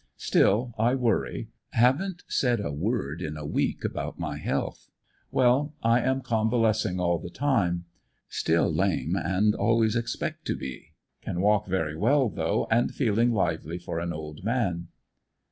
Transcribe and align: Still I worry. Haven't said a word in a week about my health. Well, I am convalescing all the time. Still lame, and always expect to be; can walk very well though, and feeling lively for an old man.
Still 0.17 0.73
I 0.79 0.95
worry. 0.95 1.49
Haven't 1.73 2.23
said 2.27 2.59
a 2.59 2.71
word 2.71 3.21
in 3.21 3.37
a 3.37 3.45
week 3.45 3.85
about 3.85 4.17
my 4.17 4.39
health. 4.39 4.89
Well, 5.29 5.75
I 5.83 5.99
am 6.01 6.21
convalescing 6.21 6.99
all 6.99 7.19
the 7.19 7.29
time. 7.29 7.85
Still 8.27 8.73
lame, 8.73 9.15
and 9.15 9.53
always 9.53 9.95
expect 9.95 10.45
to 10.45 10.57
be; 10.57 10.93
can 11.21 11.39
walk 11.39 11.67
very 11.67 11.95
well 11.95 12.29
though, 12.29 12.65
and 12.71 12.91
feeling 12.91 13.31
lively 13.31 13.77
for 13.77 13.99
an 13.99 14.11
old 14.11 14.43
man. 14.43 14.87